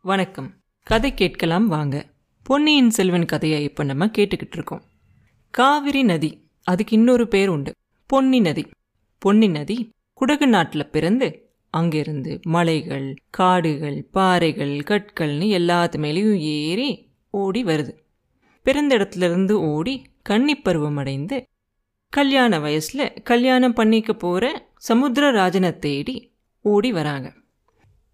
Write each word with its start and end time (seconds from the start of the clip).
வணக்கம். 0.00 0.54
கதை 0.82 1.14
கேட்கலாம் 1.14 1.68
வாங்க. 1.68 2.06
பொன்னியின் 2.42 2.90
செல்வன் 2.90 3.24
கதையை 3.24 3.62
இப்போ 3.62 3.84
நம்ம 3.84 4.06
கேட்டுக்கிட்டு 4.06 4.52
இருக்கோம். 4.52 4.82
காவிரி 5.50 6.02
நதி. 6.02 6.48
அதுக்கு 6.62 6.96
இன்னொரு 6.96 7.28
பேர் 7.28 7.48
உண்டு. 7.48 7.72
பொன்னி 8.06 8.40
நதி. 8.40 8.66
பொன்னி 9.18 9.48
நதி 9.48 9.90
குடகு 10.20 10.46
நாட்டில் 10.46 10.90
பிறந்து 10.90 11.50
அங்கிருந்து 11.70 12.40
மலைகள் 12.42 13.14
காடுகள் 13.30 14.06
பாறைகள் 14.12 14.78
கற்கள்னு 14.78 15.44
எல்லாத்து 15.44 15.98
மேலேயும் 15.98 16.38
ஏறி 16.38 17.10
ஓடி 17.30 17.64
வருது. 17.64 17.94
பிறந்த 18.62 18.96
இடத்துலேருந்து 18.96 19.52
ஓடி 19.52 20.06
கன்னிப்பருவம் 20.28 20.96
அடைந்து 20.96 21.46
கல்யாண 22.08 22.58
வயசில் 22.58 23.12
கல்யாணம் 23.22 23.72
பண்ணிக்க 23.72 24.14
போற 24.14 24.70
சமுத்திரராஜனை 24.88 25.78
தேடி 25.78 26.32
ஓடி 26.60 26.92
வராங்க. 26.92 27.32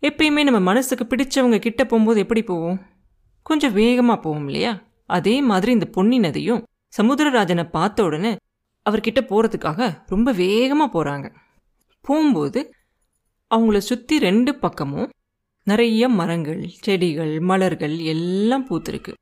எப்பயுமே 0.07 0.43
நம்ம 0.43 0.61
மனசுக்கு 0.61 1.05
பிடிச்சவங்க 1.05 1.59
கிட்ட 1.59 1.84
போகும்போது 1.84 2.20
எப்படி 2.20 2.43
போவோம்? 2.43 2.79
கொஞ்சம் 3.42 3.73
வேகமாக 3.73 4.20
போவோம் 4.20 4.47
இல்லையா? 4.47 4.73
அதே 5.06 5.42
மாதிரி 5.42 5.73
இந்த 5.73 5.87
பொன்னி 5.87 6.19
நதியும் 6.19 6.65
சமுத்திரராஜனை 6.98 7.65
பார்த்த 7.70 8.05
உடனே 8.05 8.33
அவர்கிட்ட 8.87 9.20
போகிறதுக்காக 9.30 10.05
ரொம்ப 10.06 10.33
வேகமாக 10.33 10.88
போகிறாங்க 10.95 11.28
போகும்போது 12.01 12.61
அவங்கள 13.51 13.78
சுற்றி 13.78 14.19
ரெண்டு 14.19 14.55
பக்கமும் 14.55 15.09
நிறைய 15.62 16.09
மரங்கள் 16.09 16.62
செடிகள் 16.69 17.41
மலர்கள் 17.41 17.97
எல்லாம் 17.98 18.66
பூத்துருக்கு. 18.69 19.12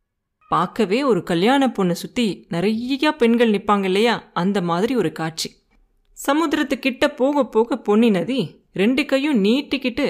பார்க்கவே 0.49 1.03
ஒரு 1.03 1.23
கல்யாண 1.23 1.67
பொண்ணை 1.67 1.97
சுற்றி 2.03 2.47
நிறையா 2.51 3.11
பெண்கள் 3.11 3.51
நிற்பாங்க 3.51 3.85
இல்லையா? 3.85 4.31
அந்த 4.33 4.61
மாதிரி 4.61 4.97
ஒரு 4.97 5.13
காட்சி. 5.13 5.49
சமுத்திரத்துக்கிட்ட 6.27 7.07
போக 7.17 7.45
போக 7.47 7.77
பொன்னி 7.77 8.11
நதி 8.11 8.41
ரெண்டு 8.73 9.05
கையும் 9.05 9.41
நீட்டிக்கிட்டு 9.45 10.07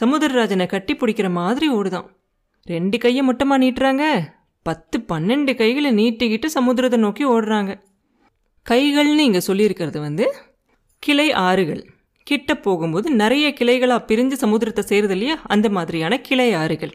சமுத்திரராஜனை 0.00 0.66
கட்டி 0.66 0.94
பிடிக்கிற 0.94 1.30
மாதிரி 1.30 1.68
ஓடுதான். 1.68 2.06
ரெண்டு 2.62 2.98
கையை 2.98 3.22
மட்டுமா 3.22 3.58
நீட்டுறாங்க? 3.58 4.04
பத்து 4.62 5.04
பன்னெண்டு 5.08 5.54
கைகளை 5.54 5.90
நீட்டிக்கிட்டு 5.90 6.48
சமுத்திரத்தை 6.54 6.96
நோக்கி 6.96 7.26
ஓடுறாங்க. 7.26 7.82
கைகள்னு 8.70 9.26
இங்கே 9.28 9.40
சொல்லியிருக்கிறது 9.46 10.00
வந்து 10.00 10.34
கிளை 10.98 11.32
ஆறுகள். 11.32 11.86
கிட்ட 12.22 12.54
போகும்போது 12.56 13.10
நிறைய 13.10 13.54
கிளைகளாக 13.60 14.06
பிரிஞ்சு 14.06 14.32
சமுத்திரத்தை 14.32 14.82
சேருது 14.88 15.10
இல்லையா? 15.10 15.40
அந்த 15.44 15.68
மாதிரியான 15.68 16.20
கிளை 16.20 16.52
ஆறுகள். 16.52 16.92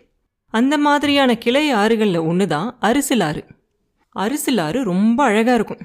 அந்த 0.54 0.78
மாதிரியான 0.78 1.38
கிளை 1.38 1.74
ஆறுகளில் 1.74 2.26
ஒன்று 2.26 2.48
தான் 2.48 2.78
அரிசில் 2.80 3.22
ஆறு. 3.22 3.46
அரிசில் 4.16 4.58
ஆறு 4.58 4.84
ரொம்ப 4.84 5.24
அழகாக 5.24 5.54
இருக்கும். 5.54 5.82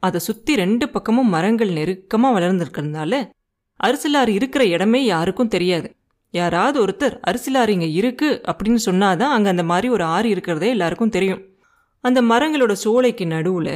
அதை 0.00 0.20
சுற்றி 0.20 0.54
ரெண்டு 0.54 0.88
பக்கமும் 0.88 1.28
மரங்கள் 1.28 1.68
நெருக்கமாக 1.68 2.40
வளர்ந்துருக்கிறதுனால 2.40 3.30
அரிசிலாறு 3.84 4.28
இருக்கிற 4.28 4.64
இடமே 4.66 5.04
யாருக்கும் 5.04 5.48
தெரியாது. 5.48 5.88
யாராவது 6.34 6.76
ஒருத்தர் 6.84 7.16
அரிசிலாறு 7.30 7.68
இங்கே 7.68 7.92
இருக்கு 7.92 8.40
அப்படின்னு 8.46 8.80
சொன்னாதான் 8.86 9.34
அங்கே 9.36 9.48
அந்த 9.48 9.62
மாதிரி 9.62 9.88
ஒரு 9.88 10.04
ஆறு 10.04 10.28
இருக்கிறதே 10.28 10.68
எல்லாருக்கும் 10.68 11.08
தெரியும். 11.08 11.42
அந்த 12.00 12.22
மரங்களோட 12.22 12.72
சோலைக்கு 12.84 13.26
நடுவில் 13.26 13.74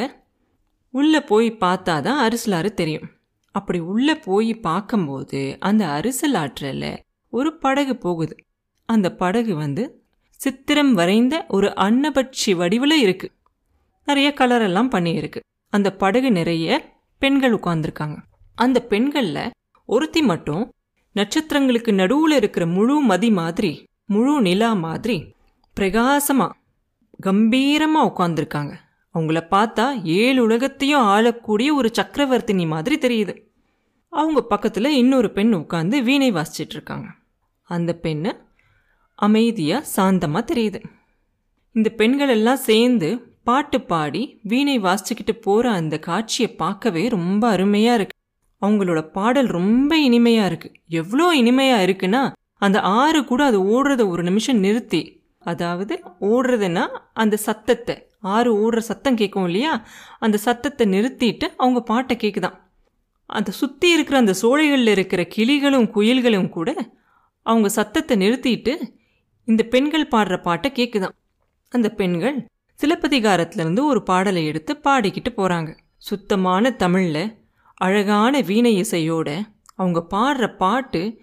உள்ளே 0.91 1.21
போய் 1.21 1.49
பார்த்தா 1.51 1.95
தான் 2.07 2.21
அரிசிலாறு 2.27 2.71
தெரியும். 2.75 3.09
அப்படி 3.51 3.79
உள்ளே 3.79 4.15
போய் 4.15 4.55
பார்க்கும்போது 4.55 5.57
அந்த 5.61 5.87
அரிசல் 5.87 6.37
ஆற்றில் 6.37 6.89
ஒரு 7.33 7.59
படகு 7.59 7.97
போகுது. 7.97 8.37
அந்த 8.89 9.15
படகு 9.15 9.55
வந்து 9.55 9.85
சித்திரம் 10.41 10.93
வரைந்த 10.95 11.35
ஒரு 11.49 11.69
அன்னபட்சி 11.77 12.51
வடிவில் 12.57 12.97
இருக்கு. 13.01 13.29
நிறைய 14.09 14.29
கலரெல்லாம் 14.41 14.91
பண்ணியிருக்கு. 14.97 15.41
அந்த 15.73 15.89
படகு 15.93 16.31
நிறைய 16.33 16.67
பெண்கள் 17.23 17.55
உட்காந்துருக்காங்க 17.55 18.17
அந்த 18.55 18.79
பெண்களில் 18.83 19.53
ஒருத்தி 19.89 20.23
மட்டும் 20.23 20.63
நட்சத்திரங்களுக்கு 21.17 21.93
நடுவில் 21.93 22.37
இருக்கிற 22.37 22.65
முழு 22.67 22.95
மதி 23.01 23.31
மாதிரி 23.31 23.71
முழு 24.05 24.35
நிலா 24.41 24.71
மாதிரி 24.87 25.17
பிரகாசமா 25.77 26.49
கம்பீரமா 27.23 28.01
உட்காந்துருக்காங்க 28.11 28.75
அவங்கள 29.15 29.41
பார்த்தா 29.51 29.85
ஏழு 30.03 30.41
உலகத்தையும் 30.43 31.05
ஆளக்கூடிய 31.13 31.69
ஒரு 31.75 31.89
சக்கரவர்த்தினி 31.99 32.65
மாதிரி 32.67 32.97
தெரியுது. 32.97 33.35
அவங்க 34.13 34.41
பக்கத்தில் 34.43 34.97
இன்னொரு 35.01 35.29
பெண் 35.31 35.55
உட்காந்து 35.55 35.97
வீணை 36.03 36.29
வாசிச்சிட்டு 36.33 36.77
இருக்காங்க 36.79 37.09
அந்த 37.71 37.93
பெண்ணு 38.03 38.31
அமைதியாக 39.19 39.89
சாந்தமாக 39.97 40.45
தெரியுது. 40.53 40.81
இந்த 41.77 41.89
பெண்கள் 42.01 42.29
எல்லாம் 42.29 42.63
சேர்ந்து 42.69 43.09
பாட்டு 43.45 43.81
பாடி 43.81 44.23
வீணை 44.43 44.77
வாசிச்சுக்கிட்டு 44.81 45.35
போகிற 45.47 45.71
அந்த 45.71 45.95
காட்சியை 45.99 46.51
பார்க்கவே 46.63 47.05
ரொம்ப 47.09 47.43
அருமையாக 47.49 47.99
இருக்கு. 47.99 48.16
அவங்களோட 48.67 49.01
பாடல் 49.11 49.47
ரொம்ப 49.47 49.97
இனிமையாக 49.99 50.49
இருக்குது 50.51 50.77
எவ்வளோ 50.89 51.27
இனிமையாக 51.35 51.87
இருக்குன்னா 51.87 52.23
அந்த 52.59 52.81
ஆறு 52.81 53.25
கூட 53.25 53.45
அது 53.45 53.59
ஓடுறத 53.75 54.03
ஒரு 54.09 54.23
நிமிஷம் 54.23 54.59
நிறுத்தி. 54.59 55.01
அதாவது 55.43 55.95
ஓடுறதுன்னா 56.21 56.85
அந்த 57.13 57.37
சத்தத்தை. 57.37 57.97
ஆறு 58.21 58.51
ஓடுற 58.63 58.79
சத்தம் 58.79 59.17
கேட்கும் 59.17 59.45
இல்லையா? 59.45 59.73
அந்த 60.19 60.37
சத்தத்தை 60.37 60.85
நிறுத்திட்டு 60.87 61.47
அவங்க 61.57 61.81
பாட்டை 61.83 62.15
கேட்குதான் 62.17 62.57
அந்த 63.31 63.51
சுற்றி 63.51 63.89
இருக்கிற 63.93 64.17
அந்த 64.19 64.35
சோழைகளில் 64.43 64.89
இருக்கிற 64.89 65.23
கிளிகளும் 65.37 65.89
குயில்களும் 65.95 66.49
கூட 66.49 66.71
அவங்க 67.43 67.69
சத்தத்தை 67.69 68.17
நிறுத்திட்டு 68.17 68.73
இந்த 69.49 69.63
பெண்கள் 69.63 70.11
பாடுற 70.11 70.37
பாட்டை 70.43 70.71
கேட்குதான் 70.73 71.15
அந்த 71.73 71.89
பெண்கள் 71.91 72.39
சிலப்பதிகாரத்திலேருந்து 72.79 73.83
ஒரு 73.85 74.03
பாடலை 74.03 74.47
எடுத்து 74.47 74.73
பாடிக்கிட்டு 74.85 75.31
போகிறாங்க 75.37 75.71
சுத்தமான 75.97 76.71
தமிழில் 76.71 77.25
அழகான 77.81 78.41
வீணை 78.41 78.81
இசையோட 78.81 79.43
அவங்க 79.75 80.07
பாடுற 80.11 80.57
பாட்டு 80.57 81.21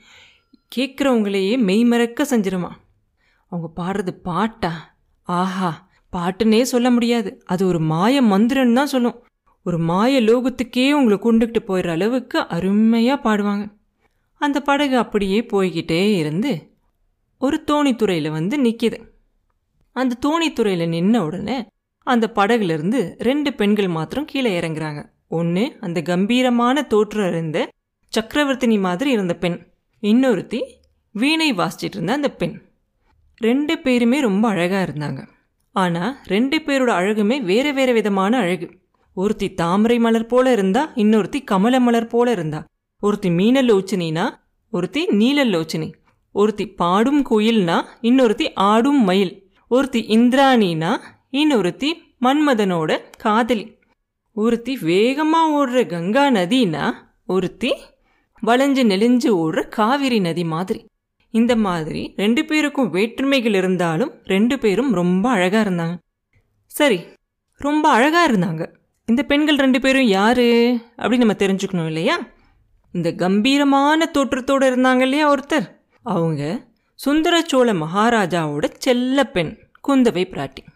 கேட்குறவங்களையே 0.75 1.58
மெய்மறக்க 1.69 2.24
செஞ்சிருமா. 2.30 2.69
அவங்க 3.46 3.69
பாடுறது 3.81 4.09
பாட்டா? 4.09 4.96
ஆஹா 5.22 5.88
பாட்டுன்னே 6.14 6.62
சொல்ல 6.62 6.91
முடியாது. 6.91 7.44
அது 7.46 7.68
ஒரு 7.68 7.80
மாய 7.80 8.22
மந்திரன்னு 8.24 8.74
தான் 8.74 8.86
சொல்லும். 8.86 9.24
ஒரு 9.64 9.78
மாய 9.78 10.22
லோகத்துக்கே 10.22 10.91
உங்களை 10.91 11.18
கொண்டுகிட்டு 11.22 11.59
போயிடுற 11.68 11.88
அளவுக்கு 11.88 12.47
அருமையாக 12.47 13.24
பாடுவாங்க. 13.24 13.72
அந்த 14.38 14.62
படகு 14.62 14.97
அப்படியே 14.97 15.41
போய்கிட்டே 15.41 16.16
இருந்து 16.18 16.72
ஒரு 17.38 17.64
தோணித்துறையில் 17.72 18.30
வந்து 18.31 18.62
நிற்கிது 18.62 19.00
அந்த 19.91 20.18
தோணித்துறையில் 20.25 20.94
நின்ன 20.96 21.18
உடனே 21.18 21.66
அந்த 22.00 22.31
படகுலேருந்து 22.35 23.14
ரெண்டு 23.18 23.53
பெண்கள் 23.53 23.88
மாத்திரம் 23.88 24.25
கீழே 24.25 24.59
இறங்குறாங்க. 24.59 25.12
ஒன்று 25.40 25.64
அந்த 25.80 26.02
கம்பீரமான 26.02 26.82
தோற்றம் 26.84 27.28
இருந்த 27.28 27.58
சக்கரவர்த்தினி 28.14 28.78
மாதிரி 28.80 29.10
இருந்த 29.12 29.34
பெண். 29.36 29.58
இன்னொருத்தி 30.02 30.60
வீணை 31.12 31.54
வாசிச்சிட்டு 31.54 31.96
இருந்த 31.96 32.14
அந்த 32.14 32.30
பெண். 32.32 32.56
ரெண்டு 33.38 33.74
பேருமே 33.78 34.20
ரொம்ப 34.20 34.48
அழகாக 34.48 34.84
இருந்தாங்க. 34.86 35.22
ஆனால் 35.72 36.16
ரெண்டு 36.26 36.58
பேரோட 36.58 36.92
அழகுமே 37.00 37.38
வேறு 37.42 37.74
வேறு 37.74 37.94
விதமான 37.94 38.38
அழகு. 38.38 38.68
ஒருத்தி 39.14 39.48
தாமரை 39.54 40.00
மலர் 40.00 40.26
போல 40.26 40.52
இருந்தா 40.52 40.92
இன்னொருத்தி 40.96 41.40
கமல 41.52 41.80
மலர் 41.80 42.08
போல 42.08 42.32
இருந்தா. 42.32 42.60
ஒருத்தி 43.00 43.30
மீனலோச்சினா 43.30 44.26
ஒருத்தி 44.72 45.02
நீலலோச்சினி 45.22 45.90
ஒருத்தி 46.32 46.66
பாடும் 46.82 47.22
குயில்னா 47.30 47.78
இன்னொருத்தி 48.02 48.48
ஆடும் 48.70 49.04
மயில். 49.04 49.34
ஒருத்தி 49.70 50.00
இந்திராணினா 50.10 50.92
இன்னொருத்தி 51.32 51.90
மன்மதனோட 52.22 52.92
காதலி. 53.18 53.66
ஒருத்தி 54.36 54.78
வேகமாக 54.78 55.50
ஓடுற 55.58 55.86
கங்கா 55.86 56.30
நதினா 56.30 56.92
ஒருத்தி 57.26 57.72
வளைஞ்சு 58.46 58.82
நெளிஞ்சு 58.92 59.30
ஓடுற 59.42 59.68
காவிரி 59.68 60.20
நதி 60.20 60.44
மாதிரி. 60.44 60.86
இந்த 61.30 61.56
மாதிரி 61.56 62.14
ரெண்டு 62.16 62.46
பேருக்கும் 62.46 62.90
வேற்றுமைகள் 62.90 63.54
இருந்தாலும் 63.54 64.12
ரெண்டு 64.24 64.60
பேரும் 64.60 64.92
ரொம்ப 64.92 65.30
அழகாக 65.30 65.70
இருந்தாங்க. 65.70 65.98
சரி 66.66 67.00
ரொம்ப 67.58 67.90
அழகாக 67.90 68.32
இருந்தாங்க. 68.32 68.74
இந்த 69.06 69.24
பெண்கள் 69.24 69.56
ரெண்டு 69.56 69.80
பேரும் 69.80 70.08
யாரு 70.08 70.80
அப்படின்னு 70.98 71.18
நம்ம 71.18 71.34
தெரிஞ்சுக்கணும் 71.34 71.86
இல்லையா? 71.86 72.18
இந்த 72.92 73.14
கம்பீரமான 73.14 74.06
தோற்றத்தோடு 74.06 74.66
இருந்தாங்க 74.72 75.02
இல்லையா 75.02 75.36
ஒருத்தர்? 75.36 75.68
அவங்க 76.04 76.44
சுந்தர 76.96 77.42
சோழ 77.42 77.74
மகாராஜாவோட 77.74 78.66
செல்ல 78.78 79.24
பெண் 79.24 79.58
குந்தவை 79.88 80.26
பிராட்டி. 80.32 80.72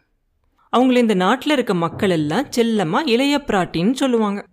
அவங்கள 0.76 0.98
இந்த 0.98 1.14
நாட்டில் 1.14 1.52
இருக்க 1.52 1.74
மக்கள் 1.74 2.10
எல்லாம் 2.10 2.52
செல்லமாக 2.52 3.12
இளைய 3.12 3.44
பிராட்டின்னு 3.48 3.94
சொல்லுவாங்க. 3.94 4.46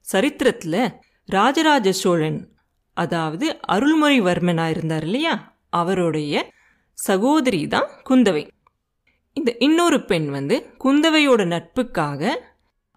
சரித்திரத்தில் 0.00 0.92
ராஜராஜ 1.24 1.92
சோழன் 1.92 2.54
அதாவது 2.94 3.58
அருள்மொழிவர்மனாக 3.68 4.70
இருந்தார் 4.70 5.02
இல்லையா? 5.02 5.58
அவருடைய 5.70 6.52
சகோதரி 6.94 7.66
தான் 7.66 7.88
குந்தவை. 8.08 8.48
இந்த 9.32 9.56
இன்னொரு 9.58 10.04
பெண் 10.04 10.28
வந்து 10.30 10.66
குந்தவையோட 10.84 11.42
நட்புக்காக 11.46 12.34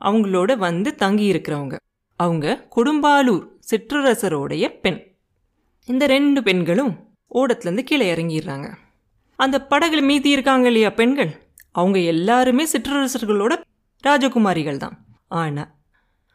அவங்களோட 0.02 0.58
வந்து 0.58 0.96
தங்கி 0.96 1.32
இருக்கிறவங்க. 1.32 1.76
அவங்க 2.16 2.68
கொடும்பாலூர் 2.76 3.46
சிற்றரசரோடைய 3.72 4.80
பெண். 4.80 5.18
இந்த 5.86 6.06
ரெண்டு 6.08 6.44
பெண்களும் 6.44 7.18
ஓடத்துலேருந்து 7.34 7.84
கீழே 7.84 8.14
இறங்கிடுறாங்க. 8.14 8.76
அந்த 9.36 9.66
படகுல 9.70 10.02
மீதி 10.02 10.30
இருக்காங்க 10.30 10.68
இல்லையா 10.68 10.90
பெண்கள்? 10.90 11.49
அவங்க 11.80 12.00
எல்லாருமே 12.14 12.64
சிற்றரசர்களோட 12.74 13.54
ராஜகுமாரிகள் 14.04 14.82
தான் 14.84 14.96
ஆனால் 15.42 15.70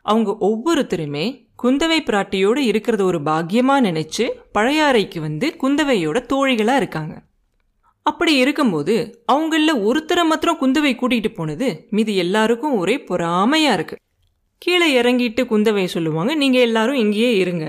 அவங்க 0.07 0.31
ஒவ்வொருத்தருமே 0.49 1.27
குந்தவை 1.63 1.99
பிராட்டியோடு 2.09 2.61
இருக்கிறத 2.71 3.03
ஒரு 3.11 3.19
பாக்கியமாக 3.29 3.85
நினச்சி 3.87 4.25
பழையாறைக்கு 4.57 5.19
வந்து 5.27 5.47
குந்தவையோட 5.63 6.19
தோழிகளாக 6.33 6.81
இருக்காங்க. 6.83 7.15
அப்படி 8.07 8.33
இருக்கும்போது 8.43 8.95
அவங்களில் 9.33 9.83
ஒருத்தரை 9.89 10.25
மாத்திரம் 10.31 10.59
குந்தவை 10.63 10.93
கூட்டிகிட்டு 10.95 11.31
போனது 11.37 11.69
மீது 11.97 12.13
எல்லாருக்கும் 12.25 12.75
ஒரே 12.81 12.97
பொறாமையாக 13.11 13.77
இருக்குது 13.79 14.03
கீழே 14.63 14.89
இறங்கிட்டு 15.01 15.43
குந்தவை 15.53 15.85
சொல்லுவாங்க 15.95 16.33
நீங்கள் 16.43 16.65
எல்லாரும் 16.69 17.01
இங்கேயே 17.05 17.31
இருங்க. 17.43 17.67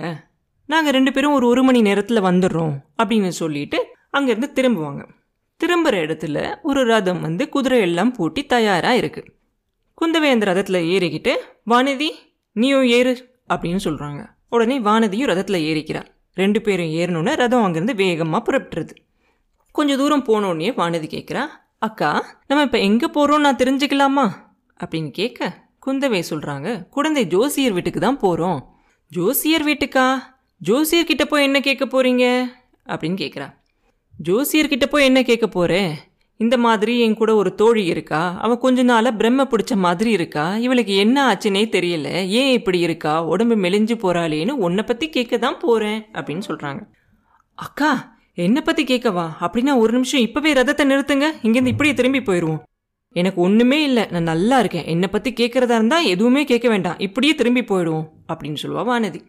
நாங்கள் 0.69 0.95
ரெண்டு 0.97 1.11
பேரும் 1.15 1.35
ஒரு 1.37 1.45
ஒரு 1.51 1.61
மணி 1.67 1.79
நேரத்தில் 1.87 2.27
வந்துடுறோம் 2.29 2.75
அப்படின்னு 3.01 3.31
சொல்லிட்டு 3.41 3.79
அங்கேருந்து 4.17 4.49
திரும்புவாங்க. 4.57 5.01
திரும்புகிற 5.57 6.05
இடத்துல 6.05 6.59
ஒரு 6.61 6.83
ரதம் 6.83 7.21
வந்து 7.21 7.49
குதிரை 7.49 7.81
எல்லாம் 7.81 8.11
பூட்டி 8.11 8.45
தயாராக 8.45 8.95
இருக்குது 8.95 9.33
குந்தவை 10.01 10.29
அந்த 10.29 10.45
ரதத்தில் 10.45 10.85
ஏறிக்கிட்டு 10.85 11.35
வானதி 11.69 12.09
நீயும் 12.51 12.83
ஏறு 12.83 13.43
அப்படின்னு 13.53 13.79
சொல்கிறாங்க 13.83 14.25
உடனே 14.49 14.79
வானதியும் 14.79 15.27
ரதத்தில் 15.27 15.63
ஏறிக்கிறாள் 15.65 16.05
ரெண்டு 16.33 16.61
பேரும் 16.61 16.91
ஏறணுன்னு 16.91 17.35
ரதம் 17.35 17.63
அங்கேருந்து 17.65 17.95
வேகமாக 17.95 18.51
புறப்பட்டுருது 18.51 18.93
கொஞ்சம் 19.71 19.97
தூரம் 19.97 20.25
போனோடனே 20.25 20.73
வானதி 20.75 21.07
கேட்குறா 21.07 21.47
அக்கா 21.77 22.25
நம்ம 22.47 22.63
இப்போ 22.63 22.77
எங்கே 22.77 23.07
போகிறோம் 23.07 23.41
நான் 23.41 23.55
தெரிஞ்சுக்கலாமா? 23.55 24.29
அப்படின்னு 24.83 25.09
கேட்க 25.09 25.63
குந்தவை 25.85 26.23
சொல்கிறாங்க 26.29 26.89
குழந்தை 26.89 27.25
ஜோசியர் 27.25 27.73
வீட்டுக்கு 27.73 27.99
தான் 27.99 28.19
போகிறோம் 28.19 28.73
ஜோசியர் 29.11 29.63
வீட்டுக்கா? 29.63 30.23
ஜோசியர்கிட்ட 30.67 31.25
போய் 31.25 31.43
என்ன 31.43 31.59
கேட்க 31.59 31.85
போகிறீங்க 31.85 32.45
அப்படின்னு 32.87 33.15
கேட்குறா 33.15 33.53
ஜோசியர்கிட்ட 34.23 34.85
போய் 34.85 35.05
என்ன 35.05 35.23
கேட்க 35.23 35.47
போகிறேன் 35.47 35.95
இந்த 36.37 36.57
மாதிரி 36.57 36.99
என் 36.99 37.15
கூட 37.15 37.35
ஒரு 37.35 37.55
தோழி 37.55 37.85
இருக்கா? 37.85 38.37
அவன் 38.41 38.57
கொஞ்ச 38.57 38.83
நாளாக 38.83 39.15
பிரம்ம 39.15 39.43
பிடிச்ச 39.43 39.75
மாதிரி 39.75 40.11
இருக்கா? 40.11 40.57
இவளுக்கு 40.57 40.95
என்ன 40.95 41.33
ஆச்சுன்னே 41.33 41.63
தெரியல. 41.75 42.27
ஏன் 42.27 42.51
இப்படி 42.51 42.79
இருக்கா? 42.79 43.25
உடம்பு 43.25 43.55
மெலிஞ்சு 43.55 43.95
போறாளேன்னு 44.03 44.49
உன்னை 44.49 44.83
பத்தி 44.83 45.09
கேட்க 45.09 45.37
தான் 45.37 45.59
போறேன் 45.59 46.05
அப்படின்னு 46.13 46.41
சொல்றாங்க. 46.47 46.79
அக்கா 47.53 48.17
என்னை 48.33 48.61
பத்தி 48.61 48.83
கேட்கவா? 48.83 49.27
அப்படின்னா 49.39 49.77
ஒரு 49.77 49.93
நிமிஷம் 49.93 50.21
இப்பவே 50.21 50.53
ரதத்தை 50.53 50.85
நிறுத்துங்க. 50.91 51.25
இங்கேருந்து 51.43 51.67
இப்படியே 51.67 51.95
திரும்பி 51.95 52.19
போயிடுவோம் 52.19 52.61
எனக்கு 53.09 53.41
ஒண்ணுமே 53.41 53.83
இல்லை. 53.83 54.05
நான் 54.11 54.23
நல்லா 54.23 54.59
இருக்கேன். 54.59 54.85
என்னை 54.85 55.07
பத்தி 55.07 55.33
கேட்கறதா 55.33 55.75
இருந்தா 55.75 55.99
எதுவுமே 55.99 56.43
கேட்க 56.43 56.69
வேண்டாம். 56.69 56.99
இப்படியே 56.99 57.35
திரும்பி 57.35 57.61
போயிடுவோம் 57.61 58.07
அப்படின்னு 58.33 58.55
சொல்லுவா 58.61 58.83
வானதி. 58.91 59.21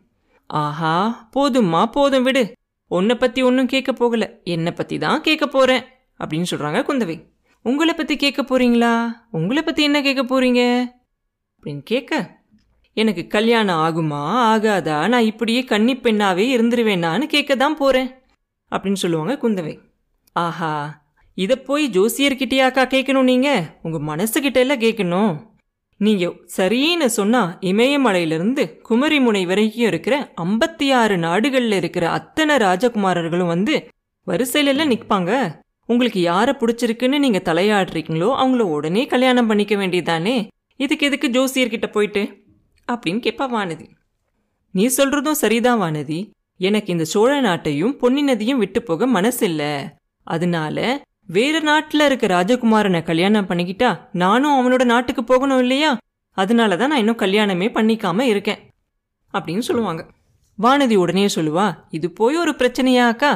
ஆஹா 0.46 1.28
போதும்மா 1.36 1.86
போதும் 1.86 2.22
விடு. 2.22 2.52
உன்னை 2.90 3.14
பற்றி 3.16 3.42
ஒன்றும் 3.42 3.66
கேட்க 3.66 3.92
போகல. 3.92 4.24
என்னை 4.44 4.72
பற்றி 4.72 4.98
தான் 4.98 5.20
கேட்க 5.20 5.46
போகிறேன் 5.46 5.84
அப்படின்னு 6.20 6.50
சொல்கிறாங்க 6.50 6.80
குந்தவை. 6.88 7.16
உங்களை 7.62 7.94
பற்றி 7.94 8.16
கேட்க 8.16 8.42
போறீங்களா? 8.42 8.92
உங்களை 9.30 9.62
பற்றி 9.62 9.82
என்ன 9.82 10.02
கேட்க 10.02 10.22
போறீங்க? 10.22 10.62
அப்படின்னு 11.56 11.82
கேட்க 11.84 12.40
எனக்கு 12.92 13.26
கல்யாணம் 13.26 13.80
ஆகுமா 13.86 14.20
ஆகாதா? 14.52 15.08
நான் 15.08 15.24
இப்படியே 15.24 15.64
கன்னி 15.64 15.94
பெண்ணாவே 15.94 16.44
இருந்துருவேனான்னு 16.56 17.26
கேட்க 17.26 17.56
தான் 17.56 17.76
போகிறேன் 17.76 18.08
அப்படின்னு 18.72 19.02
சொல்லுவாங்க 19.04 19.34
குந்தவை. 19.42 19.74
ஆஹா 20.32 21.04
இதை 21.34 21.56
போய் 21.56 21.84
ஜோசியர்கிட்டயாக்கா 21.90 22.84
கேட்கணும் 22.94 23.30
நீங்கள் 23.32 23.64
உங்கள் 23.82 24.06
மனசுக்கிட்ட 24.10 24.58
எல்லாம் 24.64 24.80
கேட்கணும். 24.80 25.32
நீங்க 25.98 26.32
சரின்னு 26.56 27.06
சொன்னா 27.06 27.58
இமயமலையிலிருந்து 27.60 28.80
குமரிமுனை 28.88 29.46
வரைக்கும் 29.46 29.86
இருக்கிற 29.86 30.32
ஐம்பத்தி 30.42 30.92
ஆறு 30.92 31.16
நாடுகள்ல 31.16 31.76
இருக்கிற 31.76 32.10
அத்தனை 32.10 32.56
ராஜகுமாரர்களும் 32.56 33.46
வந்து 33.46 33.88
வரிசையில 34.26 34.84
நிற்பாங்க 34.86 35.60
உங்களுக்கு 35.86 36.20
யாரை 36.20 36.54
பிடிச்சிருக்குன்னு 36.58 37.18
நீங்க 37.18 37.40
தலையாடுறீங்களோ 37.44 38.28
அவங்கள 38.42 38.58
உடனே 38.58 39.06
கல்யாணம் 39.06 39.46
பண்ணிக்க 39.46 39.74
வேண்டியதானே 39.74 40.46
இதுக்கு 40.76 41.06
எதுக்கு 41.06 41.28
ஜோசியர்கிட்ட 41.28 41.90
போயிட்டு? 41.90 42.22
அப்படின்னு 42.92 43.20
கேட்பா 43.26 43.46
வானதி. 43.54 43.86
நீ 44.70 44.86
சொல்றதும் 44.86 45.30
சரிதான் 45.30 45.80
வானதி. 45.80 46.30
எனக்கு 46.56 46.92
இந்த 46.92 47.04
சோழ 47.04 47.40
நாட்டையும் 47.40 47.92
பொன்னி 47.92 48.22
நதியும் 48.22 48.58
விட்டு 48.58 48.82
போக 48.82 49.06
மனசில்ல. 49.06 49.84
அதனால 50.22 51.02
வேற 51.28 51.60
நாட்டில் 51.60 52.00
இருக்க 52.00 52.26
ராஜகுமாரனை 52.26 53.02
கல்யாணம் 53.02 53.48
பண்ணிக்கிட்டா 53.48 53.98
நானும் 54.12 54.56
அவனோட 54.58 54.84
நாட்டுக்கு 54.84 55.24
போகணும் 55.24 55.58
இல்லையா? 55.58 55.96
அதனால 56.36 56.76
தான் 56.76 56.88
நான் 56.88 56.98
இன்னும் 56.98 57.18
கல்யாணமே 57.18 57.66
பண்ணிக்காம 57.76 58.20
இருக்கேன். 58.20 58.60
அப்படின்னு 59.34 59.58
சொல்லுவாங்க. 59.58 60.02
வானதி 60.58 60.94
உடனே 60.94 61.26
சொல்லுவா 61.34 61.72
இது 61.90 62.10
போய் 62.10 62.36
ஒரு 62.36 62.50
பிரச்சனையாக்கா 62.50 63.30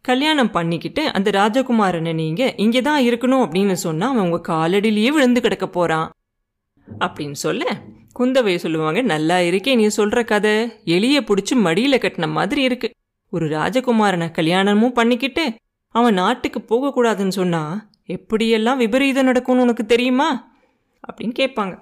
கல்யாணம் 0.00 0.50
பண்ணிக்கிட்டு 0.50 1.02
அந்த 1.12 1.30
ராஜகுமாரனை 1.30 2.12
நீங்கள் 2.14 2.54
இங்கே 2.56 2.80
தான் 2.82 3.02
இருக்கணும் 3.02 3.44
அப்படின்னு 3.44 3.72
சொன்னால் 3.72 4.10
அவன் 4.10 4.30
உங்கள் 4.30 4.46
காலடியிலேயே 4.48 5.10
விழுந்து 5.10 5.40
கிடக்க 5.40 5.68
போகிறான் 5.68 6.10
அப்படின்னு 6.88 7.38
சொல்ல 7.44 7.64
குந்தவை 8.18 8.56
சொல்லுவாங்க 8.56 9.02
நல்லா 9.02 9.36
இருக்கே 9.36 9.74
நீ 9.74 9.86
சொல்கிற 9.86 10.24
கதை. 10.24 10.56
எலியை 10.84 11.20
பிடிச்சி 11.28 11.54
மடியில் 11.56 11.98
கட்டின 11.98 12.28
மாதிரி 12.30 12.62
இருக்கு. 12.62 12.90
ஒரு 13.32 13.46
ராஜகுமாரனை 13.48 14.30
கல்யாணமும் 14.30 14.92
பண்ணிக்கிட்டு 14.92 15.44
அவன் 15.94 16.14
நாட்டுக்கு 16.14 16.60
போகக்கூடாதுன்னு 16.60 17.28
சொன்னா 17.28 17.88
எப்படியெல்லாம் 18.08 18.76
விபரீதம் 18.76 19.24
நடக்கும்னு 19.24 19.62
உனக்கு 19.62 19.86
தெரியுமா? 19.86 20.52
அப்படின்னு 21.12 21.32
கேட்பாங்க. 21.38 21.80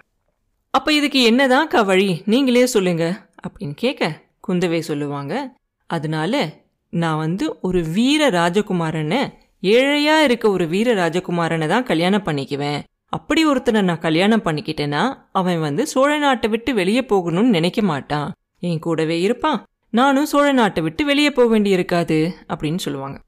அப்ப 0.70 0.92
இதுக்கு 0.92 1.30
என்னதான்க்கா 1.30 1.84
வழி? 1.84 2.22
நீங்களே 2.24 2.66
சொல்லுங்க. 2.66 3.28
அப்படின்னு 3.48 3.72
கேட்க 3.74 4.22
குந்தவை 4.48 4.78
சொல்லுவாங்க. 4.78 5.54
அதனால 5.86 6.60
நான் 6.90 7.16
வந்து 7.16 7.60
ஒரு 7.60 7.82
வீர 7.82 8.30
ராஜகுமாரனை 8.30 9.32
ஏழையா 9.62 10.22
இருக்க 10.22 10.50
ஒரு 10.50 10.66
வீர 10.66 10.94
ராஜகுமாரனை 10.94 11.66
தான் 11.66 11.82
கல்யாணம் 11.82 12.24
பண்ணிக்குவேன். 12.24 12.80
அப்படி 13.08 13.44
ஒருத்தனை 13.44 13.82
நான் 13.82 13.98
கல்யாணம் 13.98 14.42
பண்ணிக்கிட்டேன்னா 14.42 15.16
அவன் 15.32 15.60
வந்து 15.60 15.86
சோழ 15.86 16.18
நாட்டை 16.18 16.50
விட்டு 16.50 16.74
வெளியே 16.74 17.00
போகணும்னு 17.00 17.48
நினைக்க 17.48 17.82
மாட்டான். 17.82 18.32
என் 18.60 18.78
கூடவே 18.78 19.20
இருப்பான். 19.20 19.64
நானும் 19.90 20.26
சோழ 20.26 20.52
நாட்டை 20.52 20.82
விட்டு 20.82 21.04
வெளியே 21.04 21.30
போக 21.30 21.48
வேண்டி 21.48 21.70
இருக்காது 21.70 22.34
அப்படின்னு 22.48 22.78
சொல்லுவாங்க. 22.78 23.20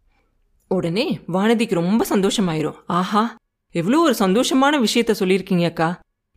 உடனே 0.75 1.07
வானதிக்கு 1.33 1.75
ரொம்ப 1.75 2.03
சந்தோஷமாயிரும். 2.11 2.79
ஆஹா 2.87 3.23
எவ்வளோ 3.75 3.99
ஒரு 4.01 4.15
சந்தோஷமான 4.19 4.75
விஷயத்த 4.85 5.13
சொல்லியிருக்கீங்க 5.21 5.65
அக்கா. 5.65 5.89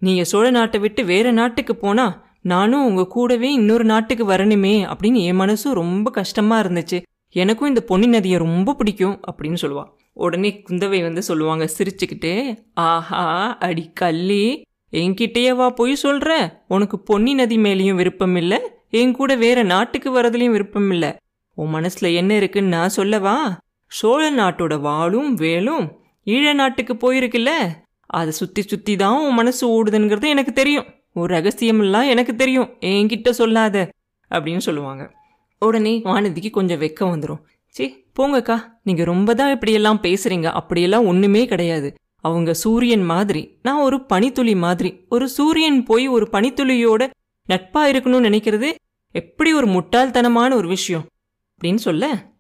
நீங்கள் 0.02 0.30
சோழ 0.32 0.50
நாட்டை 0.50 0.80
விட்டு 0.80 1.02
வேற 1.06 1.28
நாட்டுக்கு 1.32 1.76
போனா 1.76 2.06
நானும் 2.42 2.86
உங்க 2.86 3.04
கூடவே 3.08 3.50
இன்னொரு 3.54 3.84
நாட்டுக்கு 3.84 4.26
வரணுமே 4.30 4.74
அப்படின்னு 4.92 5.20
என் 5.30 5.40
மனசும் 5.40 5.78
ரொம்ப 5.82 6.12
கஷ்டமா 6.12 6.62
இருந்துச்சு. 6.62 6.98
எனக்கும் 7.36 7.68
இந்த 7.68 7.82
பொன்னி 7.82 8.08
நதியை 8.08 8.38
ரொம்ப 8.40 8.74
பிடிக்கும் 8.74 9.20
அப்படின்னு 9.32 9.58
சொல்லுவா. 9.62 9.84
உடனே 10.14 10.50
குந்தவை 10.70 11.02
வந்து 11.02 11.22
சொல்லுவாங்க 11.22 11.66
சிரிச்சுக்கிட்டு 11.78 12.32
ஆஹா 12.74 13.24
அடி 13.58 13.86
கள்ளி 13.94 14.46
என்கிட்டயேவா 14.92 15.68
போய் 15.70 16.04
சொல்ற. 16.04 16.30
உனக்கு 16.68 17.00
பொன்னி 17.00 17.34
நதி 17.34 17.58
மேலேயும் 17.58 18.00
விருப்பம் 18.02 18.36
இல்லை. 18.36 18.60
என் 18.90 19.16
கூட 19.16 19.36
வேற 19.36 19.64
நாட்டுக்கு 19.64 20.10
வரதுலயும் 20.22 20.56
விருப்பம் 20.56 20.92
இல்லை. 20.92 21.12
உன் 21.58 21.74
மனசுல 21.74 22.14
என்ன 22.14 22.36
இருக்குன்னு 22.36 22.76
நான் 22.78 22.90
சொல்லவா? 22.90 23.38
சோழ 23.88 24.32
நாட்டோட 24.32 24.80
வாளும் 24.80 25.34
வேலும் 25.34 26.00
ஈழ 26.26 26.54
நாட்டுக்கு 26.54 26.94
போயிருக்குல்ல? 26.94 27.50
அதை 28.06 28.32
சுத்தி 28.32 28.62
சுத்தி 28.62 28.96
தான் 28.96 29.28
உன் 29.28 29.34
மனசு 29.34 29.64
ஓடுதுங்கிறது 29.68 30.28
எனக்கு 30.28 30.54
தெரியும். 30.54 30.86
ஒரு 31.14 31.38
ரகசியமெல்லாம் 31.38 32.08
எனக்கு 32.08 32.36
தெரியும். 32.36 32.70
என்கிட்ட 32.82 33.30
சொல்லாத 33.30 33.90
அப்படின்னு 34.32 34.58
சொல்லுவாங்க. 34.58 35.14
உடனே 35.60 36.02
வானதிக்கு 36.02 36.50
கொஞ்சம் 36.50 36.82
வெக்கம் 36.82 37.12
வந்துடும் 37.14 37.42
சே 37.68 38.06
போங்கக்கா. 38.20 38.64
நீங்க 38.84 39.04
ரொம்ப 39.04 39.34
தான் 39.34 39.52
இப்படியெல்லாம் 39.52 40.00
பேசுறீங்க. 40.02 40.46
அப்படியெல்லாம் 40.46 41.06
ஒண்ணுமே 41.06 41.46
கிடையாது. 41.46 41.96
அவங்க 42.16 42.54
சூரியன் 42.54 43.04
மாதிரி 43.04 43.60
நான் 43.62 43.82
ஒரு 43.82 44.06
பனித்துளி 44.06 44.56
மாதிரி. 44.56 45.06
ஒரு 45.10 45.30
சூரியன் 45.30 45.84
போய் 45.84 46.08
ஒரு 46.08 46.28
பனித்துளியோட 46.32 47.10
நட்பா 47.50 47.84
இருக்கணும்னு 47.92 48.28
நினைக்கிறது 48.30 48.72
எப்படி 49.12 49.54
ஒரு 49.54 49.68
முட்டாள்தனமான 49.68 50.54
ஒரு 50.54 50.68
விஷயம்? 50.68 51.06
அப்படின்னு 51.56 51.76
சொல்ல 51.76 52.36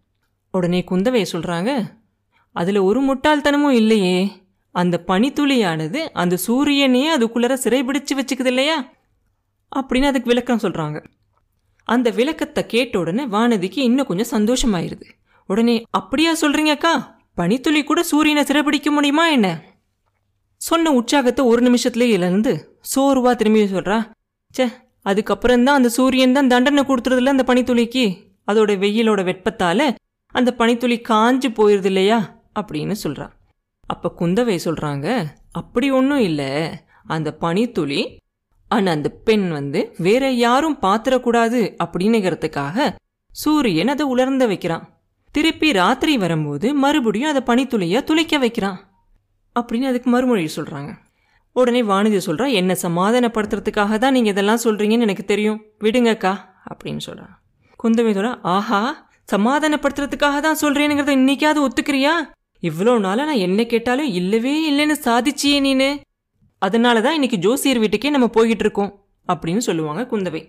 உடனே 0.54 0.84
குந்தவை 0.92 1.24
சொல்கிறாங்க 1.32 1.72
அதில் 2.56 2.80
ஒரு 2.80 3.00
முட்டாள்தனமும் 3.08 3.78
இல்லையே. 3.82 4.18
அந்த 4.76 4.96
பனித்துளியானது 5.08 6.00
அந்த 6.14 6.38
சூரியனையே 6.48 7.10
அதுக்குள்ளர 7.16 7.54
சிறைபிடிச்சு 7.64 8.14
வச்சுக்குது 8.20 8.52
இல்லையா? 8.54 8.78
அப்படின்னு 9.72 10.10
அதுக்கு 10.12 10.32
விளக்கம் 10.32 10.64
சொல்கிறாங்க 10.64 10.98
அந்த 11.88 12.10
விளக்கத்தை 12.10 12.66
கேட்ட 12.66 13.00
உடனே 13.00 13.24
வானதிக்கு 13.26 13.80
இன்னும் 13.80 14.06
கொஞ்சம் 14.06 14.32
சந்தோஷமாயிருது. 14.36 15.06
உடனே 15.50 15.76
அப்படியா 15.90 16.32
சொல்கிறீங்கக்கா 16.42 16.94
பனித்துளி 17.36 17.82
கூட 17.84 18.04
சூரியனை 18.04 18.44
சிறைபிடிக்க 18.44 18.90
முடியுமா 18.92 19.26
என்ன? 19.28 19.48
சொன்ன 20.62 20.92
உற்சாகத்தை 20.92 21.46
ஒரு 21.46 21.62
நிமிஷத்துலேயே 21.68 22.16
இழந்து 22.18 22.54
சோர்வா 22.96 23.32
திரும்பி 23.36 23.62
சொல்கிறா 23.74 23.98
ச்சே 24.56 24.66
அதுக்கப்புறம் 25.02 25.64
தான் 25.64 25.76
அந்த 25.76 25.90
சூரியன் 25.90 26.34
தான் 26.34 26.48
தண்டனை 26.48 26.84
கொடுத்துறதுல 26.84 27.34
அந்த 27.36 27.46
பனித்துளிக்கு. 27.48 28.06
அதோட 28.48 28.72
வெயிலோட 28.84 29.22
வெப்பத்தால் 29.24 29.86
அந்த 30.28 30.54
பனித்துளி 30.54 31.02
காஞ்சு 31.10 31.50
போயிருது 31.58 31.86
இல்லையா 31.86 32.42
அப்படின்னு 32.60 32.96
சொல்றா. 33.04 33.30
அப்ப 33.86 34.14
குந்தவை 34.20 34.60
சொல்றாங்க 34.66 35.28
அப்படி 35.52 35.92
ஒன்றும் 35.92 36.20
இல்லை. 36.20 36.70
அந்த 37.04 37.34
பனித்துளி 37.34 38.20
ஆனா 38.68 38.92
அந்த 38.92 39.10
பெண் 39.10 39.50
வந்து 39.50 39.94
வேற 39.98 40.30
யாரும் 40.32 40.78
பாத்திரக்கூடாது 40.82 41.76
அப்படின்னுங்கிறதுக்காக 41.84 42.96
சூரியன் 43.32 43.88
அதை 43.88 44.06
உலர்ந்த 44.06 44.46
வைக்கிறான். 44.46 45.00
திருப்பி 45.32 45.72
ராத்திரி 45.72 46.18
வரும்போது 46.18 46.74
மறுபடியும் 46.74 47.36
அதை 47.36 47.42
பனித்துளியை 47.42 48.04
துளைக்க 48.04 48.38
வைக்கிறான். 48.38 48.80
அப்படின்னு 49.60 49.84
அதுக்கு 49.84 50.10
மறுமொழி 50.10 50.50
சொல்றாங்க. 50.56 50.94
உடனே 51.52 51.82
வானதி 51.82 52.20
சொல்றா 52.26 52.52
என்ன 52.52 52.76
சமாதானப்படுத்துறதுக்காக 52.82 53.98
தான் 53.98 54.12
நீங்க 54.12 54.30
இதெல்லாம் 54.30 54.64
சொல்றீங்கன்னு 54.64 55.00
எனக்கு 55.00 55.24
தெரியும். 55.24 55.64
விடுங்கக்கா 55.80 56.38
அப்படின்னு 56.70 56.98
சொல்கிறான் 56.98 57.42
குந்தவை 57.84 58.12
சொல்றா 58.12 58.40
ஆஹா 58.42 59.07
சமாதானப்படுத்துறதுக்காக 59.32 60.40
தான் 60.40 60.60
சொல்றேனுங்கிறத 60.62 61.14
இன்னைக்காவது 61.20 61.60
ஒத்துக்கிறியா? 61.68 62.14
இவ்வளோ 62.64 63.00
நாளாக 63.00 63.30
நான் 63.30 63.46
என்ன 63.48 63.64
கேட்டாலும் 63.64 64.06
இல்லவே 64.06 64.54
இல்லைன்னு 64.72 64.96
சாதிச்சியே 65.04 65.58
நீனு. 65.66 65.90
அதனால 66.60 67.02
தான் 67.02 67.14
இன்னைக்கு 67.14 67.38
ஜோசியர் 67.38 67.80
வீட்டுக்கே 67.80 68.10
நம்ம 68.10 68.30
போய்கிட்டு 68.34 68.66
இருக்கோம் 68.66 68.92
அப்படின்னு 69.28 69.58
சொல்லுவாங்க 69.58 70.02
குந்தவை. 70.12 70.42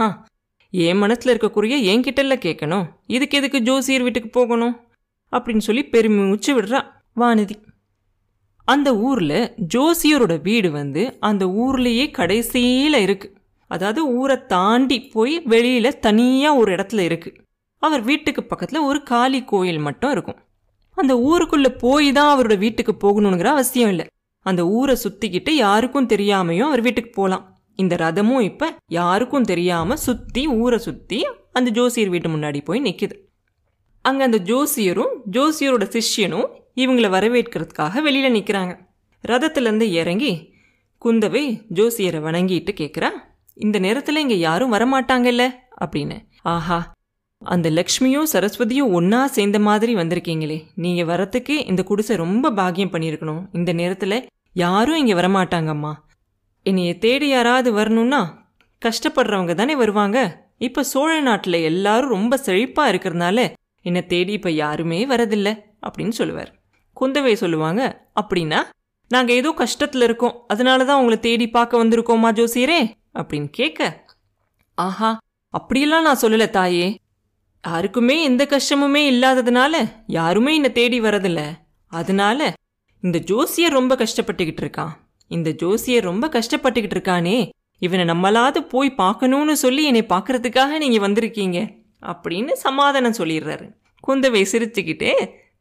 ஆ 0.00 0.26
என் 0.70 0.96
மனசில் 0.96 1.32
இருக்கக்கூடிய 1.34 1.76
என்கிட்டல 1.92 2.34
கேட்கணும். 2.46 2.86
இதுக்கு 3.06 3.38
எதுக்கு 3.38 3.60
ஜோசியர் 3.60 4.02
வீட்டுக்கு 4.02 4.30
போகணும்? 4.30 4.74
அப்படின்னு 5.32 5.58
சொல்லி 5.58 5.82
பெருமிச்சு 5.82 6.52
விடுறா 6.56 6.80
வானதி. 7.16 7.56
அந்த 8.64 8.96
ஊரில் 8.96 9.54
ஜோசியரோட 9.74 10.42
வீடு 10.42 10.70
வந்து 10.70 11.16
அந்த 11.20 11.46
ஊர்லேயே 11.46 12.10
கடைசியில் 12.10 12.94
இருக்கு. 12.94 13.28
அதாவது 13.66 14.00
ஊரை 14.14 14.36
தாண்டி 14.46 15.00
போய் 15.00 15.40
வெளியில் 15.40 15.98
தனியாக 15.98 16.56
ஒரு 16.56 16.74
இடத்துல 16.74 16.98
இருக்கு. 16.98 17.30
அவர் 17.82 18.00
வீட்டுக்கு 18.00 18.44
பக்கத்தில் 18.44 18.80
ஒரு 18.80 19.02
காளி 19.02 19.44
கோயில் 19.44 19.78
மட்டும் 19.78 20.10
இருக்கும். 20.10 20.38
அந்த 20.92 21.18
ஊருக்குள்ளே 21.18 21.68
போய் 21.68 22.12
தான் 22.12 22.38
அவரோட 22.38 22.58
வீட்டுக்கு 22.58 22.92
போகணுங்கிற 22.92 23.44
அவசியம் 23.44 23.88
இல்லை. 23.88 24.06
அந்த 24.42 24.66
ஊரை 24.66 24.96
சுற்றிக்கிட்டு 25.04 25.50
யாருக்கும் 25.50 26.06
தெரியாமையும் 26.06 26.66
அவர் 26.66 26.80
வீட்டுக்கு 26.80 27.10
போகலாம் 27.10 27.58
இந்த 27.74 27.96
ரதமும் 27.96 28.40
இப்போ 28.40 28.76
யாருக்கும் 28.88 29.42
தெரியாமல் 29.42 29.96
சுற்றி 29.96 30.46
ஊரை 30.48 30.78
சுற்றி 30.78 31.26
அந்த 31.52 31.70
ஜோசியர் 31.70 32.08
வீட்டு 32.08 32.28
முன்னாடி 32.28 32.60
போய் 32.64 32.80
நிற்கிது 32.80 33.28
அங்கே 34.02 34.24
அந்த 34.24 34.38
ஜோசியரும் 34.38 35.22
ஜோசியரோட 35.30 35.84
சிஷ்யனும் 35.84 36.48
இவங்கள 36.74 37.08
வரவேற்கிறதுக்காக 37.08 38.02
வெளியில் 38.02 38.34
நிற்கிறாங்க 38.34 38.78
ரதத்துலேருந்து 39.28 39.82
இறங்கி 39.82 40.58
குந்தவை 41.04 41.62
ஜோசியரை 41.74 42.20
வணங்கிட்டு 42.20 42.72
கேட்குறா 42.72 43.10
இந்த 43.54 43.78
நேரத்தில் 43.78 44.16
இங்கே 44.16 44.38
யாரும் 44.38 44.72
வரமாட்டாங்கல்ல? 44.72 45.44
அப்படின்னு. 45.80 46.16
ஆஹா 46.42 46.94
அந்த 47.42 47.70
லக்ஷ்மியும் 47.70 48.26
சரஸ்வதியும் 48.32 48.92
ஒன்றா 48.92 49.26
சேர்ந்த 49.26 49.58
மாதிரி 49.58 49.94
வந்திருக்கீங்களே. 49.94 50.62
நீங்கள் 50.74 51.06
வரத்துக்கு 51.06 51.66
இந்த 51.66 51.82
குடிசை 51.82 52.16
ரொம்ப 52.16 52.50
பாக்கியம் 52.50 52.92
பண்ணியிருக்கணும். 52.92 53.46
இந்த 53.52 53.72
நேரத்தில் 53.72 54.26
யாரும் 54.52 54.96
இங்கே 54.96 55.12
வரமாட்டாங்கம்மா. 55.12 55.92
என்னைய 56.62 56.98
தேடி 56.98 57.28
யாராவது 57.28 57.72
வரணும்னா 57.72 58.50
கஷ்டப்படுறவங்க 58.82 59.54
தானே 59.54 59.76
வருவாங்க. 59.76 60.46
இப்போ 60.58 60.82
சோழ 60.82 61.20
நாட்டில் 61.20 61.52
எல்லாரும் 61.52 62.10
ரொம்ப 62.10 62.36
செழிப்பாக 62.36 62.92
இருக்கிறதுனால 62.92 63.52
என்னை 63.82 64.06
தேடி 64.06 64.32
இப்போ 64.32 64.50
யாருமே 64.50 65.06
வரதில்லை 65.06 65.54
அப்படின்னு 65.86 66.08
சொல்லுவார். 66.08 66.50
குந்தவை 66.96 67.32
சொல்லுவாங்க 67.32 68.06
அப்படின்னா 68.20 68.60
நாங்கள் 69.08 69.36
ஏதோ 69.36 69.54
கஷ்டத்தில் 69.58 70.02
இருக்கோம். 70.02 70.44
அதனால 70.48 70.84
தான் 70.84 70.98
உங்களை 70.98 71.20
தேடி 71.20 71.48
பார்க்க 71.48 71.84
வந்திருக்கோமா 71.84 72.30
ஜோசியரே? 72.32 72.80
அப்படின்னு 73.18 73.48
கேட்க 73.50 74.04
ஆஹா 74.74 75.18
அப்படியெல்லாம் 75.48 76.02
நான் 76.02 76.22
சொல்லலை 76.22 76.50
தாயே. 76.50 76.99
யாருக்குமே 77.64 78.22
எந்த 78.22 78.46
கஷ்டமுமே 78.50 79.02
இல்லாததுனால 79.12 79.74
யாருமே 80.06 80.54
என்னை 80.54 80.72
தேடி 80.72 81.00
வரதில்ல. 81.00 81.40
அதனால 81.86 82.52
இந்த 83.00 83.18
ஜோசியர் 83.18 83.72
ரொம்ப 83.72 83.94
கஷ்டப்பட்டுக்கிட்டு 83.94 84.62
இருக்கான். 84.64 84.92
இந்த 85.28 85.50
ஜோசியர் 85.50 86.02
ரொம்ப 86.02 86.28
கஷ்டப்பட்டுக்கிட்டு 86.28 86.96
இருக்கானே 86.96 87.50
இவனை 87.78 88.04
நம்மளாவது 88.04 88.60
போய் 88.68 88.90
பார்க்கணும்னு 88.94 89.56
சொல்லி 89.56 89.84
என்னை 89.84 90.02
பார்க்கறதுக்காக 90.08 90.78
நீங்கள் 90.78 91.04
வந்திருக்கீங்க 91.06 91.58
அப்படின்னு 92.02 92.52
சமாதானம் 92.52 93.18
சொல்லிடுறாரு. 93.18 93.66
குந்தவை 94.08 94.42
சிரிச்சுக்கிட்டே 94.52 95.12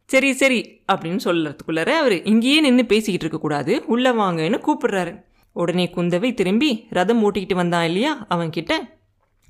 சரி 0.06 0.34
சரி 0.34 0.60
அப்படின்னு 0.92 1.20
சொல்கிறதுக்குள்ளார 1.24 1.90
அவர் 2.02 2.24
இங்கேயே 2.24 2.60
நின்று 2.60 2.86
பேசிக்கிட்டு 2.86 3.26
இருக்கக்கூடாது 3.26 3.74
உள்ளே 3.86 4.10
வாங்கன்னு 4.10 4.60
கூப்பிடுறாரு. 4.68 5.14
உடனே 5.56 5.90
குந்தவை 5.96 6.34
திரும்பி 6.34 6.72
ரதம் 6.90 7.22
ஓட்டிக்கிட்டு 7.24 7.54
வந்தான் 7.54 7.86
இல்லையா 7.86 8.26
அவன்கிட்ட 8.30 8.74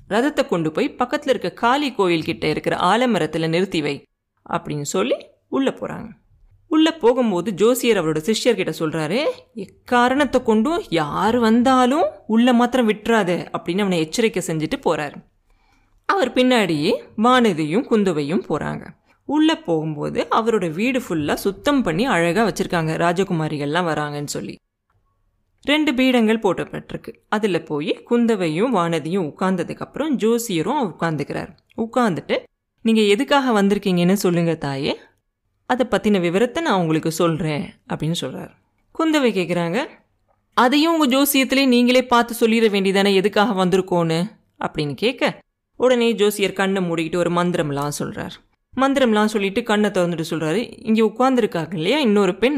ரதத்தை 0.09 0.47
கொண்டு 0.47 0.71
போய் 0.71 0.95
பக்கத்தில் 0.95 1.31
இருக்க 1.33 1.51
காளி 1.53 1.93
கோயில் 1.93 2.23
கிட்ட 2.23 2.47
இருக்கிற 2.47 2.75
ஆலமரத்தில் 2.77 3.47
நிறுத்தி 3.47 3.81
வை 3.81 3.95
அப்படின்னு 4.49 4.81
சொல்லி 4.81 5.17
உள்ளே 5.49 5.71
போகிறாங்க 5.71 6.09
உள்ளே 6.71 6.91
போகும்போது 6.91 7.51
ஜோசியர் 7.51 7.97
அவரோட 7.97 8.19
சிஷ்யர்கிட்ட 8.29 8.73
சொல்கிறாரு 8.79 9.19
எக்காரணத்தை 9.53 10.43
கொண்டும் 10.43 10.83
யார் 10.89 11.37
வந்தாலும் 11.39 12.07
உள்ளே 12.27 12.51
மாத்திரம் 12.51 12.89
விட்டுறாது 12.89 13.35
அப்படின்னு 13.57 13.79
அவனை 13.79 13.99
எச்சரிக்கை 13.99 14.43
செஞ்சுட்டு 14.47 14.79
போகிறாரு 14.85 15.17
அவர் 16.05 16.33
பின்னாடியே 16.33 16.91
வானதியும் 17.17 17.87
குந்தவையும் 17.87 18.45
போகிறாங்க 18.49 18.85
உள்ளே 19.29 19.55
போகும்போது 19.55 20.27
அவரோட 20.31 20.73
வீடு 20.73 20.99
ஃபுல்லாக 20.99 21.33
சுத்தம் 21.33 21.81
பண்ணி 21.83 22.05
அழகாக 22.05 22.45
வச்சுருக்காங்க. 22.49 22.91
ராஜகுமாரிகள்லாம் 22.97 23.89
வராங்கன்னு 23.89 24.25
சொல்லி. 24.25 24.55
ரெண்டு 25.65 25.91
பீடங்கள் 25.93 26.43
போட்டப்பட்டிருக்கு. 26.43 27.11
அதில் 27.29 27.63
போய் 27.63 27.91
குந்தவையும் 28.09 28.75
வானதியும் 28.75 29.27
உட்கார்ந்ததுக்கப்புறம் 29.29 30.13
ஜோசியரும் 30.23 30.81
உட்காந்துக்கிறார் 30.91 31.51
உட்காந்துட்டு 31.77 32.35
நீங்கள் 32.85 33.09
எதுக்காக 33.13 33.61
வந்திருக்கீங்கன்னு 33.61 34.13
சொல்லுங்க 34.13 34.55
தாயே. 34.55 34.93
அதை 35.65 35.85
பற்றின 35.91 36.19
விவரத்தை 36.19 36.63
நான் 36.63 36.79
உங்களுக்கு 36.79 37.11
சொல்கிறேன் 37.11 37.65
அப்படின்னு 37.89 38.11
சொல்கிறார் 38.11 38.53
குந்தவை 38.95 39.29
கேட்குறாங்க 39.31 39.79
அதையும் 40.53 40.93
உங்கள் 40.93 41.11
ஜோசியத்திலே 41.15 41.65
நீங்களே 41.65 42.05
பார்த்து 42.05 42.33
சொல்லிட 42.39 42.67
வேண்டியதானே 42.75 43.11
எதுக்காக 43.13 43.65
வந்திருக்கோன்னு? 43.65 44.17
அப்படின்னு 44.65 44.93
கேட்க 44.93 45.23
உடனே 45.79 46.07
ஜோசியர் 46.13 46.53
கண்ணை 46.53 46.81
மூடிக்கிட்டு 46.83 47.15
ஒரு 47.15 47.29
மந்திரம்லாம் 47.29 47.97
சொல்கிறார் 47.99 48.35
மந்திரம்லாம் 48.73 49.31
சொல்லிட்டு 49.33 49.63
கண்ணை 49.63 49.89
திறந்துட்டு 49.89 50.25
சொல்கிறாரு 50.29 50.61
இங்கே 50.87 51.01
உட்காந்துருக்காங்க 51.01 51.73
இல்லையா 51.73 51.99
இன்னொரு 51.99 52.33
பெண்? 52.37 52.57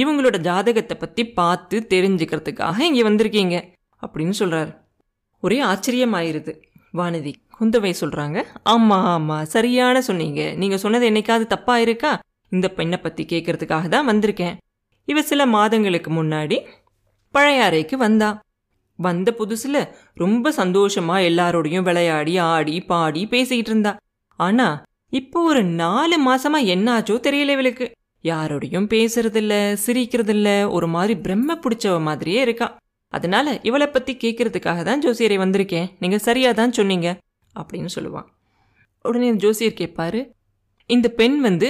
இவங்களோட 0.00 0.36
ஜாதகத்தை 0.48 0.94
பற்றி 0.96 1.22
பார்த்து 1.38 1.76
தெரிஞ்சுக்கிறதுக்காக 1.92 2.78
இங்கே 2.88 3.04
வந்திருக்கீங்க 3.08 3.56
அப்படின்னு 4.02 4.34
சொல்கிறார் 4.40 4.70
ஒரே 5.42 5.58
ஆச்சரியமாயிருது. 5.70 6.52
வானதி 6.98 7.32
குந்தவை 7.58 7.92
சொல்கிறாங்க 8.00 8.38
ஆமாம் 8.72 9.06
ஆமாம் 9.14 9.48
சரியான 9.54 10.00
சொன்னீங்க. 10.08 10.40
நீங்கள் 10.60 10.82
சொன்னது 10.84 11.04
என்னைக்காவது 11.10 11.46
தப்பாக 11.54 11.84
இருக்கா 11.86 12.12
இந்த 12.52 12.66
பெண்ணை 12.78 12.98
பற்றி 13.04 13.22
கேட்கறதுக்காக 13.32 13.86
தான் 13.94 14.08
வந்திருக்கேன். 14.10 14.56
இவ 15.08 15.22
சில 15.30 15.42
மாதங்களுக்கு 15.56 16.10
முன்னாடி 16.18 16.56
பழையாறைக்கு 17.34 17.96
வந்தா. 18.06 18.30
வந்த 18.98 19.28
புதுசில் 19.38 19.80
ரொம்ப 20.22 20.52
சந்தோஷமா 20.60 21.16
எல்லாரோடையும் 21.30 21.86
விளையாடி 21.88 22.34
ஆடி 22.52 22.76
பாடி 22.90 23.22
பேசிக்கிட்டு 23.32 23.72
இருந்தா. 23.72 23.92
ஆனா 24.38 24.68
இப்போ 25.12 25.38
ஒரு 25.50 25.62
நாலு 25.82 26.16
மாசமா 26.28 26.58
என்னாச்சோ 26.74 27.16
தெரியல 27.26 27.54
இவளுக்கு. 27.56 27.86
யாரோடையும் 28.30 28.90
பேசுறதில்ல 28.94 29.54
சிரிக்கிறதில்ல 29.86 30.48
ஒரு 30.70 30.86
மாதிரி 30.86 31.14
பிரம்ம 31.20 31.54
பிடிச்சவ 31.54 32.00
மாதிரியே 32.00 32.40
இருக்கா. 32.40 32.68
அதனால 33.12 33.60
இவளை 33.62 33.86
பத்தி 33.86 34.12
கேட்கறதுக்காக 34.16 34.82
தான் 34.82 35.02
ஜோசியரை 35.02 35.36
வந்திருக்கேன். 35.44 35.90
நீங்க 35.98 36.18
சரியா 36.18 36.52
தான் 36.52 36.72
சொன்னீங்க 36.72 37.08
அப்படின்னு 37.54 37.90
சொல்லுவான். 37.94 38.26
உடனே 39.04 39.30
ஜோசியர் 39.32 39.80
கேட்பாரு 39.80 40.20
இந்த 40.90 41.08
பெண் 41.08 41.40
வந்து 41.40 41.68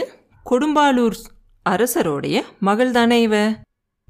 கொடும்பாலூர் 0.51 1.19
அரசரோடைய 1.67 2.37
மகள் 2.59 2.91
தானே 2.91 3.23
இவ? 3.23 3.37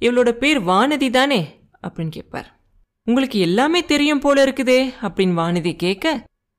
இவளோட 0.00 0.30
பேர் 0.30 0.58
வானதி 0.60 1.10
தானே? 1.10 1.40
அப்படின்னு 1.82 2.08
கேட்பார். 2.08 2.48
உங்களுக்கு 3.06 3.38
எல்லாமே 3.38 3.80
தெரியும் 3.84 4.20
போல 4.20 4.44
இருக்குதே 4.44 4.80
அப்படின்னு 5.02 5.34
வானதி 5.42 5.72
கேட்க 5.76 6.06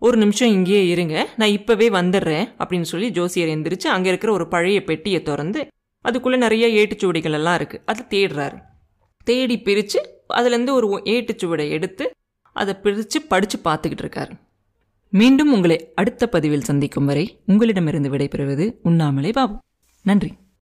ஒரு 0.01 0.17
நிமிஷம் 0.17 0.51
இங்கேயே 0.51 0.87
இருங்க 0.87 1.15
நான் 1.37 1.49
இப்பவே 1.49 1.87
வந்துடுறேன் 1.89 2.45
அப்படின்னு 2.59 2.81
சொல்லி 2.81 3.07
ஜோசியர் 3.09 3.49
எந்திரிச்சு 3.49 3.87
அங்கே 3.87 4.09
இருக்கிற 4.09 4.31
ஒரு 4.31 4.47
பழைய 4.47 4.83
பெட்டியை 4.83 5.19
திறந்து 5.21 5.61
அதுக்குள்ளே 6.07 6.37
நிறைய 6.37 6.65
ஏட்டுச்சுவடிகள் 6.81 7.37
எல்லாம் 7.39 7.57
இருக்குது 7.57 7.85
அதை 7.85 8.05
தேடுறாரு. 8.09 8.57
தேடி 9.23 9.55
பிரித்து 9.61 9.99
அதுலேருந்து 10.33 10.73
ஒரு 10.79 10.87
ஏட்டுச்சுவடை 11.05 11.69
எடுத்து 11.69 12.05
அதை 12.53 12.73
பிரித்து 12.83 13.21
படித்து 13.31 13.57
பார்த்துக்கிட்டு 13.63 14.03
இருக்காரு. 14.05 14.33
மீண்டும் 15.19 15.51
உங்களை 15.53 15.77
அடுத்த 15.95 16.27
பதிவில் 16.27 16.67
சந்திக்கும் 16.69 17.05
வரை 17.05 17.25
உங்களிடமிருந்து 17.45 18.09
விடைபெறுவது 18.09 18.65
உண்ணாமலே 18.81 19.31
பாபு. 19.31 19.55
நன்றி. 20.03 20.31